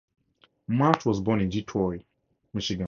Marsh 0.67 1.05
was 1.05 1.19
born 1.21 1.41
in 1.41 1.49
Detroit, 1.49 2.03
Michigan. 2.55 2.79